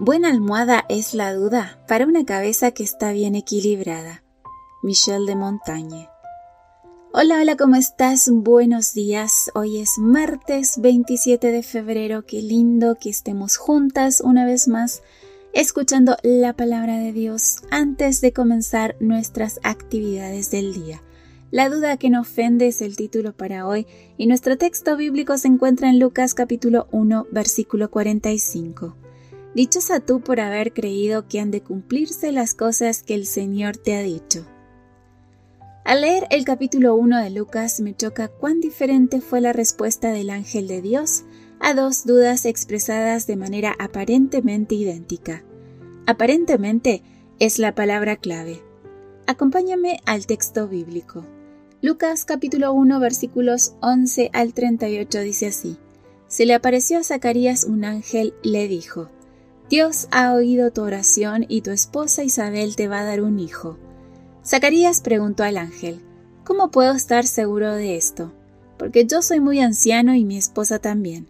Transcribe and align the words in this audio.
Buena 0.00 0.30
almohada 0.30 0.84
es 0.88 1.12
la 1.12 1.34
duda 1.34 1.84
para 1.88 2.06
una 2.06 2.24
cabeza 2.24 2.70
que 2.70 2.84
está 2.84 3.10
bien 3.10 3.34
equilibrada. 3.34 4.22
Michelle 4.80 5.26
de 5.26 5.34
Montañe. 5.34 6.08
Hola, 7.12 7.40
hola, 7.40 7.56
¿cómo 7.56 7.74
estás? 7.74 8.30
Buenos 8.32 8.94
días. 8.94 9.50
Hoy 9.56 9.78
es 9.78 9.98
martes 9.98 10.80
27 10.80 11.50
de 11.50 11.64
febrero. 11.64 12.24
Qué 12.24 12.40
lindo 12.42 12.94
que 12.94 13.10
estemos 13.10 13.56
juntas 13.56 14.20
una 14.20 14.46
vez 14.46 14.68
más 14.68 15.02
escuchando 15.52 16.16
la 16.22 16.52
palabra 16.52 16.98
de 16.98 17.12
Dios 17.12 17.56
antes 17.72 18.20
de 18.20 18.32
comenzar 18.32 18.94
nuestras 19.00 19.58
actividades 19.64 20.52
del 20.52 20.74
día. 20.74 21.02
La 21.50 21.68
duda 21.68 21.96
que 21.96 22.08
no 22.08 22.20
ofende 22.20 22.68
es 22.68 22.82
el 22.82 22.94
título 22.94 23.32
para 23.32 23.66
hoy 23.66 23.88
y 24.16 24.28
nuestro 24.28 24.56
texto 24.56 24.96
bíblico 24.96 25.36
se 25.38 25.48
encuentra 25.48 25.90
en 25.90 25.98
Lucas 25.98 26.34
capítulo 26.34 26.86
1 26.92 27.26
versículo 27.32 27.90
45. 27.90 29.07
Dichosa 29.54 30.00
tú 30.00 30.20
por 30.20 30.40
haber 30.40 30.72
creído 30.72 31.26
que 31.26 31.40
han 31.40 31.50
de 31.50 31.62
cumplirse 31.62 32.32
las 32.32 32.54
cosas 32.54 33.02
que 33.02 33.14
el 33.14 33.26
Señor 33.26 33.76
te 33.76 33.96
ha 33.96 34.02
dicho. 34.02 34.46
Al 35.84 36.02
leer 36.02 36.26
el 36.30 36.44
capítulo 36.44 36.94
1 36.96 37.22
de 37.22 37.30
Lucas 37.30 37.80
me 37.80 37.96
choca 37.96 38.28
cuán 38.28 38.60
diferente 38.60 39.22
fue 39.22 39.40
la 39.40 39.54
respuesta 39.54 40.12
del 40.12 40.28
ángel 40.28 40.68
de 40.68 40.82
Dios 40.82 41.24
a 41.60 41.72
dos 41.72 42.04
dudas 42.04 42.44
expresadas 42.44 43.26
de 43.26 43.36
manera 43.36 43.74
aparentemente 43.78 44.74
idéntica. 44.74 45.42
Aparentemente 46.06 47.02
es 47.38 47.58
la 47.58 47.74
palabra 47.74 48.16
clave. 48.16 48.62
Acompáñame 49.26 50.00
al 50.04 50.26
texto 50.26 50.68
bíblico. 50.68 51.24
Lucas 51.80 52.24
capítulo 52.24 52.72
1 52.72 53.00
versículos 53.00 53.74
11 53.80 54.30
al 54.32 54.52
38 54.52 55.20
dice 55.20 55.46
así. 55.46 55.78
Se 56.26 56.44
le 56.44 56.54
apareció 56.54 56.98
a 56.98 57.04
Zacarías 57.04 57.64
un 57.64 57.84
ángel, 57.84 58.34
le 58.42 58.68
dijo, 58.68 59.10
Dios 59.68 60.08
ha 60.10 60.32
oído 60.32 60.70
tu 60.70 60.82
oración 60.82 61.44
y 61.46 61.60
tu 61.60 61.72
esposa 61.72 62.24
Isabel 62.24 62.74
te 62.74 62.88
va 62.88 63.00
a 63.00 63.04
dar 63.04 63.20
un 63.20 63.38
hijo. 63.38 63.76
Zacarías 64.44 65.00
preguntó 65.00 65.42
al 65.42 65.58
ángel, 65.58 66.00
¿Cómo 66.44 66.70
puedo 66.70 66.94
estar 66.94 67.26
seguro 67.26 67.74
de 67.74 67.96
esto? 67.96 68.32
Porque 68.78 69.04
yo 69.04 69.20
soy 69.20 69.40
muy 69.40 69.60
anciano 69.60 70.14
y 70.14 70.24
mi 70.24 70.38
esposa 70.38 70.78
también. 70.78 71.28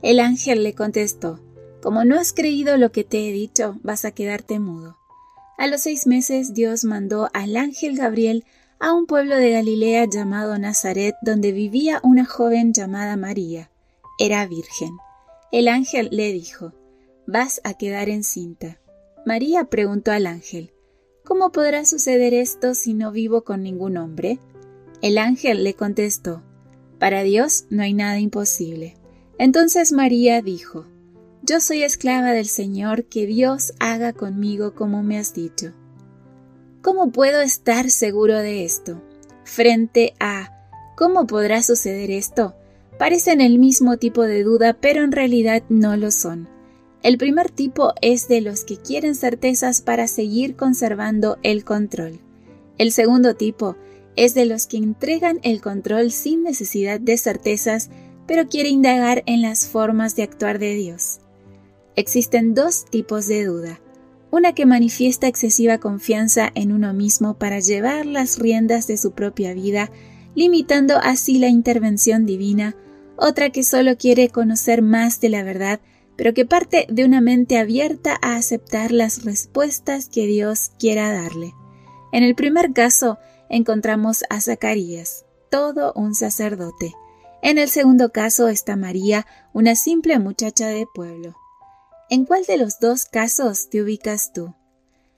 El 0.00 0.20
ángel 0.20 0.62
le 0.62 0.74
contestó, 0.74 1.40
Como 1.82 2.04
no 2.04 2.20
has 2.20 2.32
creído 2.32 2.76
lo 2.76 2.92
que 2.92 3.02
te 3.02 3.28
he 3.28 3.32
dicho, 3.32 3.76
vas 3.82 4.04
a 4.04 4.12
quedarte 4.12 4.60
mudo. 4.60 4.96
A 5.58 5.66
los 5.66 5.80
seis 5.80 6.06
meses 6.06 6.54
Dios 6.54 6.84
mandó 6.84 7.30
al 7.32 7.56
ángel 7.56 7.96
Gabriel 7.96 8.44
a 8.78 8.92
un 8.92 9.06
pueblo 9.06 9.36
de 9.36 9.50
Galilea 9.50 10.04
llamado 10.04 10.56
Nazaret, 10.56 11.16
donde 11.22 11.50
vivía 11.50 11.98
una 12.04 12.24
joven 12.24 12.72
llamada 12.72 13.16
María. 13.16 13.70
Era 14.20 14.46
virgen. 14.46 14.96
El 15.50 15.66
ángel 15.66 16.08
le 16.12 16.32
dijo, 16.32 16.72
vas 17.26 17.60
a 17.64 17.74
quedar 17.74 18.08
encinta. 18.08 18.80
María 19.24 19.64
preguntó 19.64 20.10
al 20.12 20.26
ángel, 20.26 20.72
¿Cómo 21.24 21.52
podrá 21.52 21.84
suceder 21.84 22.34
esto 22.34 22.74
si 22.74 22.94
no 22.94 23.12
vivo 23.12 23.42
con 23.44 23.62
ningún 23.62 23.96
hombre? 23.96 24.40
El 25.00 25.18
ángel 25.18 25.62
le 25.62 25.74
contestó, 25.74 26.42
Para 26.98 27.22
Dios 27.22 27.66
no 27.70 27.82
hay 27.82 27.94
nada 27.94 28.18
imposible. 28.18 28.96
Entonces 29.38 29.92
María 29.92 30.42
dijo, 30.42 30.86
Yo 31.42 31.60
soy 31.60 31.84
esclava 31.84 32.32
del 32.32 32.46
Señor, 32.46 33.04
que 33.04 33.26
Dios 33.26 33.72
haga 33.78 34.12
conmigo 34.12 34.74
como 34.74 35.02
me 35.02 35.18
has 35.18 35.32
dicho. 35.32 35.72
¿Cómo 36.82 37.12
puedo 37.12 37.40
estar 37.40 37.90
seguro 37.90 38.38
de 38.38 38.64
esto? 38.64 39.00
Frente 39.44 40.14
a 40.18 40.52
¿cómo 40.96 41.26
podrá 41.26 41.62
suceder 41.62 42.10
esto? 42.10 42.56
Parecen 42.98 43.40
el 43.40 43.58
mismo 43.58 43.96
tipo 43.96 44.22
de 44.22 44.42
duda, 44.42 44.76
pero 44.80 45.02
en 45.02 45.12
realidad 45.12 45.62
no 45.68 45.96
lo 45.96 46.10
son. 46.10 46.48
El 47.02 47.18
primer 47.18 47.50
tipo 47.50 47.94
es 48.00 48.28
de 48.28 48.40
los 48.40 48.64
que 48.64 48.76
quieren 48.76 49.16
certezas 49.16 49.82
para 49.82 50.06
seguir 50.06 50.54
conservando 50.54 51.36
el 51.42 51.64
control. 51.64 52.20
El 52.78 52.92
segundo 52.92 53.34
tipo 53.34 53.76
es 54.14 54.34
de 54.34 54.46
los 54.46 54.66
que 54.66 54.76
entregan 54.76 55.40
el 55.42 55.60
control 55.60 56.12
sin 56.12 56.44
necesidad 56.44 57.00
de 57.00 57.18
certezas, 57.18 57.90
pero 58.26 58.48
quiere 58.48 58.68
indagar 58.68 59.24
en 59.26 59.42
las 59.42 59.66
formas 59.66 60.14
de 60.14 60.22
actuar 60.22 60.60
de 60.60 60.74
Dios. 60.74 61.18
Existen 61.96 62.54
dos 62.54 62.84
tipos 62.84 63.26
de 63.26 63.44
duda. 63.44 63.80
Una 64.30 64.54
que 64.54 64.64
manifiesta 64.64 65.26
excesiva 65.26 65.78
confianza 65.78 66.50
en 66.54 66.72
uno 66.72 66.94
mismo 66.94 67.34
para 67.34 67.58
llevar 67.58 68.06
las 68.06 68.38
riendas 68.38 68.86
de 68.86 68.96
su 68.96 69.10
propia 69.10 69.54
vida, 69.54 69.90
limitando 70.34 70.98
así 71.02 71.38
la 71.38 71.48
intervención 71.48 72.26
divina, 72.26 72.76
otra 73.16 73.50
que 73.50 73.64
solo 73.64 73.96
quiere 73.98 74.28
conocer 74.28 74.82
más 74.82 75.20
de 75.20 75.28
la 75.28 75.42
verdad 75.42 75.80
pero 76.16 76.34
que 76.34 76.44
parte 76.44 76.86
de 76.88 77.04
una 77.04 77.20
mente 77.20 77.58
abierta 77.58 78.18
a 78.22 78.36
aceptar 78.36 78.92
las 78.92 79.24
respuestas 79.24 80.08
que 80.08 80.26
Dios 80.26 80.72
quiera 80.78 81.12
darle. 81.12 81.54
En 82.12 82.22
el 82.22 82.34
primer 82.34 82.72
caso 82.72 83.18
encontramos 83.48 84.24
a 84.30 84.40
Zacarías, 84.40 85.24
todo 85.50 85.92
un 85.94 86.14
sacerdote. 86.14 86.94
En 87.42 87.58
el 87.58 87.68
segundo 87.68 88.12
caso 88.12 88.48
está 88.48 88.76
María, 88.76 89.26
una 89.52 89.74
simple 89.74 90.18
muchacha 90.18 90.68
de 90.68 90.86
pueblo. 90.94 91.34
¿En 92.08 92.24
cuál 92.24 92.44
de 92.44 92.56
los 92.56 92.78
dos 92.78 93.04
casos 93.04 93.68
te 93.68 93.82
ubicas 93.82 94.32
tú? 94.32 94.54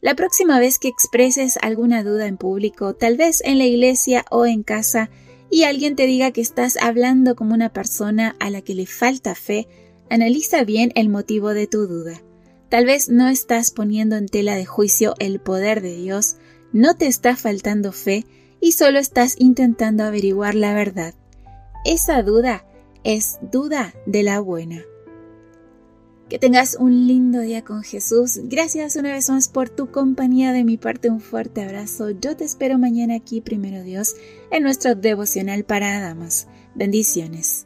La 0.00 0.14
próxima 0.14 0.58
vez 0.60 0.78
que 0.78 0.88
expreses 0.88 1.58
alguna 1.62 2.04
duda 2.04 2.26
en 2.26 2.36
público, 2.36 2.94
tal 2.94 3.16
vez 3.16 3.42
en 3.44 3.58
la 3.58 3.64
iglesia 3.64 4.24
o 4.30 4.46
en 4.46 4.62
casa, 4.62 5.10
y 5.50 5.64
alguien 5.64 5.96
te 5.96 6.06
diga 6.06 6.30
que 6.30 6.40
estás 6.40 6.76
hablando 6.76 7.34
como 7.34 7.54
una 7.54 7.72
persona 7.72 8.36
a 8.40 8.50
la 8.50 8.62
que 8.62 8.74
le 8.74 8.86
falta 8.86 9.34
fe, 9.34 9.66
Analiza 10.08 10.64
bien 10.64 10.92
el 10.94 11.08
motivo 11.08 11.54
de 11.54 11.66
tu 11.66 11.86
duda. 11.86 12.22
Tal 12.68 12.86
vez 12.86 13.08
no 13.08 13.28
estás 13.28 13.70
poniendo 13.70 14.16
en 14.16 14.26
tela 14.26 14.54
de 14.54 14.66
juicio 14.66 15.14
el 15.18 15.40
poder 15.40 15.82
de 15.82 15.96
Dios, 15.96 16.36
no 16.72 16.96
te 16.96 17.06
está 17.06 17.36
faltando 17.36 17.92
fe 17.92 18.26
y 18.60 18.72
solo 18.72 18.98
estás 18.98 19.36
intentando 19.38 20.04
averiguar 20.04 20.54
la 20.54 20.74
verdad. 20.74 21.14
Esa 21.84 22.22
duda 22.22 22.66
es 23.04 23.38
duda 23.52 23.94
de 24.06 24.22
la 24.22 24.40
buena. 24.40 24.82
Que 26.28 26.40
tengas 26.40 26.76
un 26.78 27.06
lindo 27.06 27.38
día 27.38 27.62
con 27.62 27.84
Jesús. 27.84 28.40
Gracias 28.44 28.96
una 28.96 29.12
vez 29.12 29.30
más 29.30 29.48
por 29.48 29.68
tu 29.68 29.92
compañía. 29.92 30.52
De 30.52 30.64
mi 30.64 30.76
parte, 30.76 31.08
un 31.08 31.20
fuerte 31.20 31.62
abrazo. 31.62 32.10
Yo 32.10 32.36
te 32.36 32.44
espero 32.44 32.78
mañana 32.78 33.14
aquí, 33.14 33.40
primero 33.40 33.84
Dios, 33.84 34.16
en 34.50 34.64
nuestro 34.64 34.96
devocional 34.96 35.62
para 35.64 36.00
damas. 36.00 36.48
Bendiciones. 36.74 37.65